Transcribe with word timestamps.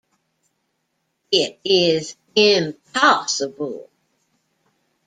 It 1.31 1.59
is 1.63 2.15
impossible. 2.35 3.87